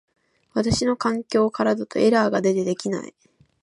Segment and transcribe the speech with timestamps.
[0.55, 3.13] 私の環境からだとエラーが出て出来ない